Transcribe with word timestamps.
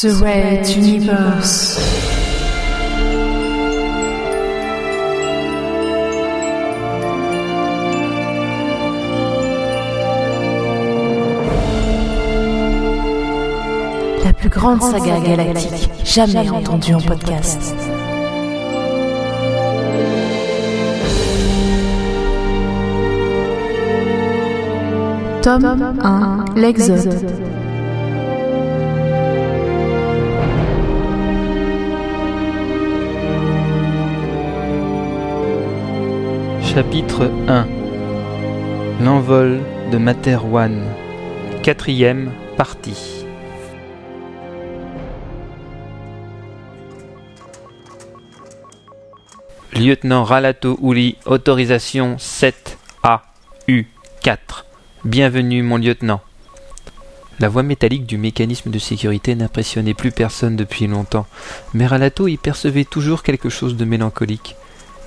The 0.00 0.14
Red 0.22 0.68
Universe. 0.76 1.76
La 14.24 14.32
plus 14.34 14.48
grande 14.48 14.80
saga 14.82 15.18
galactique 15.18 15.90
jamais 16.04 16.48
entendue 16.48 16.94
en 16.94 17.00
podcast. 17.00 17.74
Tome 25.42 25.96
1 26.04 26.44
L'Exode. 26.54 27.57
Chapitre 36.78 37.28
1 37.48 37.66
L'envol 39.00 39.58
de 39.90 39.98
Materwan 39.98 40.80
Quatrième 41.64 42.30
partie 42.56 43.26
Lieutenant 49.72 50.22
Ralato 50.22 50.78
Uli, 50.80 51.16
autorisation 51.26 52.14
7AU4. 52.14 53.82
Bienvenue 55.04 55.64
mon 55.64 55.78
lieutenant. 55.78 56.20
La 57.40 57.48
voix 57.48 57.64
métallique 57.64 58.06
du 58.06 58.18
mécanisme 58.18 58.70
de 58.70 58.78
sécurité 58.78 59.34
n'impressionnait 59.34 59.94
plus 59.94 60.12
personne 60.12 60.54
depuis 60.54 60.86
longtemps, 60.86 61.26
mais 61.74 61.88
Ralato 61.88 62.28
y 62.28 62.36
percevait 62.36 62.84
toujours 62.84 63.24
quelque 63.24 63.48
chose 63.48 63.76
de 63.76 63.84
mélancolique. 63.84 64.54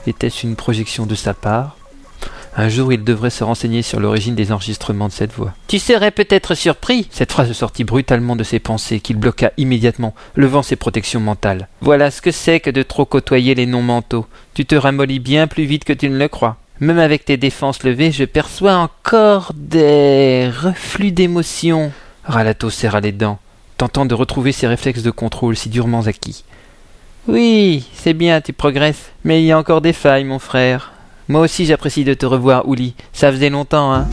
Était-ce 0.07 0.47
une 0.47 0.55
projection 0.55 1.05
de 1.05 1.13
sa 1.13 1.35
part 1.35 1.77
Un 2.55 2.69
jour, 2.69 2.91
il 2.91 3.03
devrait 3.03 3.29
se 3.29 3.43
renseigner 3.43 3.83
sur 3.83 3.99
l'origine 3.99 4.33
des 4.33 4.51
enregistrements 4.51 5.07
de 5.07 5.13
cette 5.13 5.31
voix. 5.31 5.53
Tu 5.67 5.77
serais 5.77 6.09
peut-être 6.09 6.55
surpris 6.55 7.07
Cette 7.11 7.31
phrase 7.31 7.51
sortit 7.53 7.83
brutalement 7.83 8.35
de 8.35 8.43
ses 8.43 8.59
pensées, 8.59 8.99
qu'il 8.99 9.17
bloqua 9.17 9.51
immédiatement, 9.57 10.15
levant 10.35 10.63
ses 10.63 10.75
protections 10.75 11.19
mentales. 11.19 11.67
Voilà 11.81 12.09
ce 12.09 12.21
que 12.21 12.31
c'est 12.31 12.59
que 12.59 12.71
de 12.71 12.81
trop 12.81 13.05
côtoyer 13.05 13.53
les 13.53 13.67
non-mentaux. 13.67 14.25
Tu 14.55 14.65
te 14.65 14.75
ramollis 14.75 15.19
bien 15.19 15.45
plus 15.45 15.65
vite 15.65 15.83
que 15.83 15.93
tu 15.93 16.09
ne 16.09 16.17
le 16.17 16.27
crois. 16.27 16.57
Même 16.79 16.97
avec 16.97 17.25
tes 17.25 17.37
défenses 17.37 17.83
levées, 17.83 18.11
je 18.11 18.23
perçois 18.23 18.73
encore 18.73 19.51
des 19.55 20.49
reflux 20.49 21.11
d'émotions. 21.11 21.91
Ralato 22.23 22.71
serra 22.71 23.01
les 23.01 23.11
dents, 23.11 23.37
tentant 23.77 24.07
de 24.07 24.15
retrouver 24.15 24.51
ses 24.51 24.65
réflexes 24.65 25.03
de 25.03 25.11
contrôle 25.11 25.55
si 25.55 25.69
durement 25.69 26.07
acquis. 26.07 26.43
Oui, 27.27 27.85
c'est 27.93 28.13
bien, 28.13 28.41
tu 28.41 28.51
progresses. 28.51 29.11
Mais 29.23 29.41
il 29.41 29.45
y 29.45 29.51
a 29.51 29.57
encore 29.57 29.81
des 29.81 29.93
failles, 29.93 30.23
mon 30.23 30.39
frère. 30.39 30.91
Moi 31.27 31.41
aussi 31.41 31.65
j'apprécie 31.65 32.03
de 32.03 32.13
te 32.13 32.25
revoir, 32.25 32.67
Ouli. 32.67 32.95
Ça 33.13 33.31
faisait 33.31 33.49
longtemps, 33.49 33.93
hein. 33.93 34.07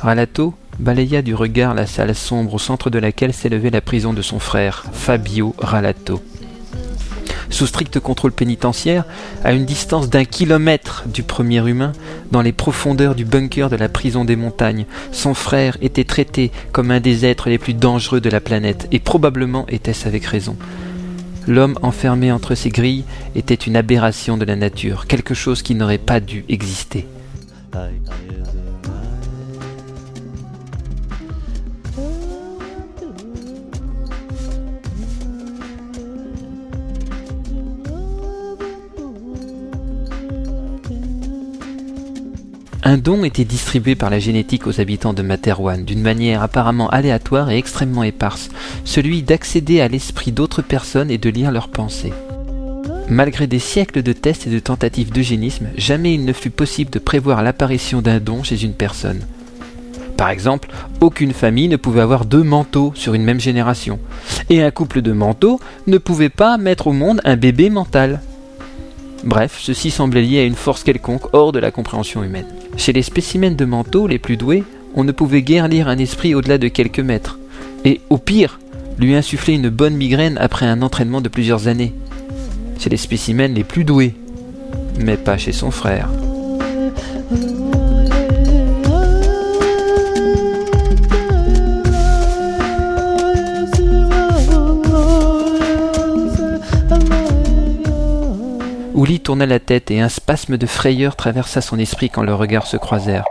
Ralato 0.00 0.54
balaya 0.78 1.22
du 1.22 1.34
regard 1.34 1.74
la 1.74 1.86
salle 1.86 2.14
sombre 2.14 2.54
au 2.54 2.58
centre 2.58 2.90
de 2.90 2.98
laquelle 2.98 3.32
s'élevait 3.32 3.70
la 3.70 3.80
prison 3.80 4.12
de 4.12 4.22
son 4.22 4.38
frère, 4.38 4.84
Fabio 4.92 5.54
Ralato. 5.58 6.20
Sous 7.54 7.68
strict 7.68 8.00
contrôle 8.00 8.32
pénitentiaire, 8.32 9.04
à 9.44 9.52
une 9.52 9.64
distance 9.64 10.10
d'un 10.10 10.24
kilomètre 10.24 11.04
du 11.06 11.22
premier 11.22 11.64
humain, 11.64 11.92
dans 12.32 12.42
les 12.42 12.50
profondeurs 12.50 13.14
du 13.14 13.24
bunker 13.24 13.70
de 13.70 13.76
la 13.76 13.88
prison 13.88 14.24
des 14.24 14.34
montagnes, 14.34 14.86
son 15.12 15.34
frère 15.34 15.76
était 15.80 16.02
traité 16.02 16.50
comme 16.72 16.90
un 16.90 16.98
des 16.98 17.24
êtres 17.24 17.48
les 17.48 17.58
plus 17.58 17.74
dangereux 17.74 18.20
de 18.20 18.28
la 18.28 18.40
planète, 18.40 18.88
et 18.90 18.98
probablement 18.98 19.68
était-ce 19.68 20.08
avec 20.08 20.24
raison. 20.24 20.56
L'homme 21.46 21.78
enfermé 21.82 22.32
entre 22.32 22.56
ces 22.56 22.70
grilles 22.70 23.04
était 23.36 23.54
une 23.54 23.76
aberration 23.76 24.36
de 24.36 24.44
la 24.44 24.56
nature, 24.56 25.06
quelque 25.06 25.34
chose 25.34 25.62
qui 25.62 25.76
n'aurait 25.76 25.98
pas 25.98 26.18
dû 26.18 26.44
exister. 26.48 27.06
Un 42.86 42.98
don 42.98 43.24
était 43.24 43.46
distribué 43.46 43.94
par 43.94 44.10
la 44.10 44.18
génétique 44.18 44.66
aux 44.66 44.78
habitants 44.78 45.14
de 45.14 45.22
Materwan 45.22 45.86
d'une 45.86 46.02
manière 46.02 46.42
apparemment 46.42 46.90
aléatoire 46.90 47.50
et 47.50 47.56
extrêmement 47.56 48.02
éparse, 48.02 48.50
celui 48.84 49.22
d'accéder 49.22 49.80
à 49.80 49.88
l'esprit 49.88 50.32
d'autres 50.32 50.60
personnes 50.60 51.10
et 51.10 51.16
de 51.16 51.30
lire 51.30 51.50
leurs 51.50 51.68
pensées. 51.68 52.12
Malgré 53.08 53.46
des 53.46 53.58
siècles 53.58 54.02
de 54.02 54.12
tests 54.12 54.46
et 54.46 54.50
de 54.50 54.58
tentatives 54.58 55.10
d'eugénisme, 55.10 55.68
jamais 55.78 56.12
il 56.12 56.26
ne 56.26 56.34
fut 56.34 56.50
possible 56.50 56.90
de 56.90 56.98
prévoir 56.98 57.42
l'apparition 57.42 58.02
d'un 58.02 58.20
don 58.20 58.42
chez 58.42 58.62
une 58.62 58.74
personne. 58.74 59.20
Par 60.18 60.28
exemple, 60.28 60.68
aucune 61.00 61.32
famille 61.32 61.68
ne 61.68 61.76
pouvait 61.76 62.02
avoir 62.02 62.26
deux 62.26 62.42
manteaux 62.42 62.92
sur 62.94 63.14
une 63.14 63.24
même 63.24 63.40
génération, 63.40 63.98
et 64.50 64.62
un 64.62 64.70
couple 64.70 65.00
de 65.00 65.12
manteaux 65.12 65.58
ne 65.86 65.96
pouvait 65.96 66.28
pas 66.28 66.58
mettre 66.58 66.88
au 66.88 66.92
monde 66.92 67.22
un 67.24 67.36
bébé 67.36 67.70
mental. 67.70 68.20
Bref, 69.24 69.58
ceci 69.58 69.90
semblait 69.90 70.20
lié 70.20 70.40
à 70.40 70.44
une 70.44 70.54
force 70.54 70.84
quelconque 70.84 71.32
hors 71.32 71.52
de 71.52 71.58
la 71.58 71.70
compréhension 71.70 72.22
humaine. 72.22 72.46
Chez 72.76 72.92
les 72.92 73.02
spécimens 73.02 73.56
de 73.56 73.64
manteaux 73.64 74.06
les 74.06 74.18
plus 74.18 74.36
doués, 74.36 74.64
on 74.94 75.02
ne 75.02 75.12
pouvait 75.12 75.42
guère 75.42 75.66
lire 75.66 75.88
un 75.88 75.96
esprit 75.96 76.34
au-delà 76.34 76.58
de 76.58 76.68
quelques 76.68 77.00
mètres, 77.00 77.38
et 77.86 78.02
au 78.10 78.18
pire, 78.18 78.60
lui 78.98 79.14
insuffler 79.14 79.54
une 79.54 79.70
bonne 79.70 79.96
migraine 79.96 80.36
après 80.38 80.66
un 80.66 80.82
entraînement 80.82 81.22
de 81.22 81.30
plusieurs 81.30 81.68
années. 81.68 81.94
Chez 82.78 82.90
les 82.90 82.98
spécimens 82.98 83.48
les 83.48 83.64
plus 83.64 83.84
doués, 83.84 84.14
mais 85.00 85.16
pas 85.16 85.38
chez 85.38 85.52
son 85.52 85.70
frère. 85.70 86.10
Ouli 99.04 99.20
tourna 99.20 99.44
la 99.44 99.60
tête 99.60 99.90
et 99.90 100.00
un 100.00 100.08
spasme 100.08 100.56
de 100.56 100.64
frayeur 100.64 101.14
traversa 101.14 101.60
son 101.60 101.78
esprit 101.78 102.08
quand 102.08 102.22
leurs 102.22 102.38
regards 102.38 102.66
se 102.66 102.78
croisèrent. 102.78 103.26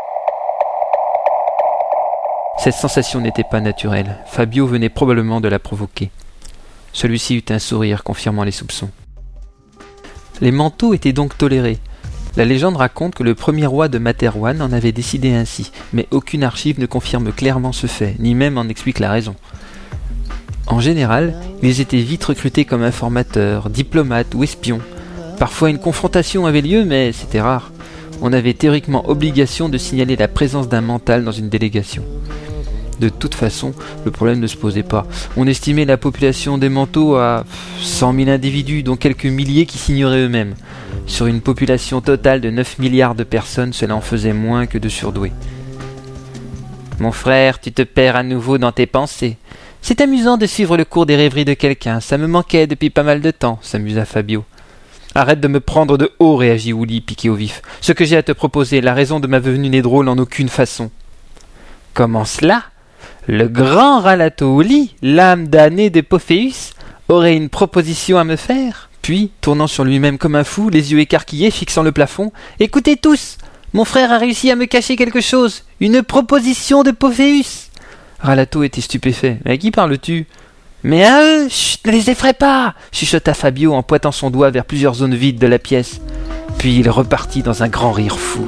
Cette 2.60 2.76
sensation 2.76 3.20
n'était 3.20 3.44
pas 3.44 3.60
naturelle. 3.60 4.20
Fabio 4.28 4.68
venait 4.68 4.90
probablement 4.90 5.42
de 5.42 5.48
la 5.48 5.58
provoquer. 5.58 6.12
Celui-ci 6.92 7.38
eut 7.38 7.46
un 7.52 7.58
sourire 7.58 8.04
confirmant 8.04 8.44
les 8.44 8.52
soupçons. 8.52 8.92
Les 10.42 10.52
manteaux 10.52 10.94
étaient 10.94 11.12
donc 11.12 11.40
tolérés. 11.40 11.80
La 12.38 12.46
légende 12.46 12.78
raconte 12.78 13.16
que 13.16 13.24
le 13.24 13.34
premier 13.34 13.66
roi 13.66 13.88
de 13.88 13.98
Materwan 13.98 14.62
en 14.62 14.74
avait 14.74 14.92
décidé 14.92 15.34
ainsi, 15.34 15.72
mais 15.92 16.08
aucune 16.12 16.44
archive 16.44 16.80
ne 16.80 16.86
confirme 16.86 17.32
clairement 17.32 17.72
ce 17.72 17.88
fait, 17.88 18.16
ni 18.20 18.36
même 18.36 18.60
en 18.60 18.70
explique 18.70 19.00
la 19.00 19.10
raison. 19.10 19.36
En 20.68 20.80
général, 20.80 21.34
ils 21.64 21.82
étaient 21.82 21.98
vite 21.98 22.26
recrutés 22.26 22.64
comme 22.64 22.84
informateurs, 22.84 23.72
diplomates 23.72 24.36
ou 24.36 24.44
espions, 24.44 24.82
Parfois 25.38 25.70
une 25.70 25.80
confrontation 25.80 26.46
avait 26.46 26.62
lieu, 26.62 26.86
mais 26.86 27.12
c'était 27.12 27.42
rare. 27.42 27.72
On 28.22 28.32
avait 28.34 28.54
théoriquement 28.54 29.10
obligation 29.10 29.70
de 29.70 29.78
signaler 29.78 30.16
la 30.16 30.28
présence 30.28 30.70
d'un 30.70 30.82
mental 30.82 31.24
dans 31.24 31.32
une 31.32 31.50
délégation. 31.50 32.04
De 33.00 33.10
toute 33.10 33.36
façon, 33.36 33.74
le 34.06 34.12
problème 34.12 34.40
ne 34.40 34.48
se 34.48 34.56
posait 34.56 34.84
pas. 34.84 35.06
On 35.36 35.48
estimait 35.48 35.86
la 35.86 35.98
population 35.98 36.58
des 36.58 36.70
manteaux 36.70 37.16
à 37.16 37.44
100 37.82 38.14
000 38.14 38.30
individus, 38.30 38.84
dont 38.84 38.96
quelques 38.96 39.26
milliers 39.26 39.66
qui 39.66 39.78
signeraient 39.78 40.22
eux-mêmes. 40.22 40.56
Sur 41.06 41.26
une 41.26 41.42
population 41.42 42.00
totale 42.02 42.40
de 42.40 42.50
9 42.50 42.80
milliards 42.80 43.16
de 43.16 43.24
personnes, 43.24 43.74
cela 43.74 43.96
en 43.96 44.02
faisait 44.02 44.34
moins 44.34 44.68
que 44.68 44.78
de 44.78 44.88
surdoués. 44.90 45.34
Mon 47.00 47.12
frère, 47.12 47.60
tu 47.60 47.72
te 47.72 47.82
perds 47.82 48.16
à 48.16 48.24
nouveau 48.24 48.58
dans 48.58 48.72
tes 48.72 48.86
pensées. 48.86 49.38
C'est 49.82 50.00
amusant 50.00 50.38
de 50.38 50.46
suivre 50.46 50.78
le 50.78 50.86
cours 50.86 51.06
des 51.06 51.18
rêveries 51.18 51.44
de 51.44 51.54
quelqu'un, 51.54 52.00
ça 52.00 52.18
me 52.18 52.28
manquait 52.28 52.68
depuis 52.68 52.90
pas 52.90 53.04
mal 53.04 53.20
de 53.20 53.32
temps, 53.32 53.60
s'amusa 53.62 54.06
Fabio. 54.06 54.46
Arrête 55.16 55.40
de 55.40 55.48
me 55.48 55.60
prendre 55.60 55.98
de 55.98 56.12
haut, 56.20 56.36
réagit 56.36 56.74
Woody, 56.74 57.02
piqué 57.02 57.30
au 57.30 57.36
vif. 57.36 57.62
Ce 57.82 57.92
que 57.92 58.04
j'ai 58.04 58.18
à 58.18 58.24
te 58.24 58.32
proposer, 58.32 58.82
la 58.82 58.94
raison 58.94 59.20
de 59.20 59.28
ma 59.28 59.40
venue 59.40 59.70
n'est 59.70 59.82
drôle 59.82 60.10
en 60.10 60.18
aucune 60.18 60.50
façon. 60.50 60.90
Comment 61.94 62.26
cela? 62.26 62.64
Le 63.28 63.48
grand 63.48 64.00
Ralato 64.00 64.56
Woody, 64.56 64.96
l'âme 65.02 65.48
damnée 65.48 65.90
de 65.90 66.02
Pophéus, 66.02 66.74
aurait 67.10 67.36
une 67.36 67.50
proposition 67.50 68.18
à 68.18 68.24
me 68.24 68.36
faire? 68.36 68.90
Puis, 69.04 69.32
tournant 69.42 69.68
sur 69.68 69.84
lui-même 69.84 70.18
comme 70.18 70.36
un 70.36 70.44
fou, 70.44 70.70
les 70.70 70.94
yeux 70.94 71.00
écarquillés, 71.00 71.52
fixant 71.52 71.84
le 71.84 71.92
plafond, 71.92 72.32
Écoutez 72.60 72.98
tous 72.98 73.38
Mon 73.74 73.86
frère 73.86 74.12
a 74.12 74.18
réussi 74.18 74.50
à 74.50 74.56
me 74.56 74.66
cacher 74.66 74.96
quelque 74.96 75.22
chose 75.22 75.64
Une 75.80 76.02
proposition 76.02 76.84
de 76.84 76.92
Pophéus 76.92 77.70
Ralato 78.20 78.64
était 78.64 78.82
stupéfait. 78.82 79.38
Mais 79.44 79.52
à 79.52 79.58
qui 79.58 79.70
parles-tu? 79.70 80.26
Mais 80.84 81.04
à 81.04 81.24
eux, 81.24 81.48
chut, 81.50 81.86
ne 81.86 81.92
les 81.92 82.10
effraie 82.10 82.34
pas 82.34 82.74
chuchota 82.92 83.34
Fabio 83.34 83.74
en 83.74 83.84
pointant 83.84 84.12
son 84.12 84.30
doigt 84.30 84.52
vers 84.52 84.66
plusieurs 84.66 84.96
zones 84.96 85.16
vides 85.16 85.40
de 85.40 85.48
la 85.48 85.60
pièce. 85.60 86.00
Puis 86.58 86.78
il 86.78 86.90
repartit 86.90 87.42
dans 87.42 87.64
un 87.64 87.70
grand 87.70 87.92
rire 87.92 88.20
fou. 88.20 88.48